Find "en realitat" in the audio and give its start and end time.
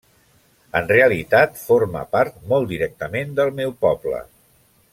0.77-1.59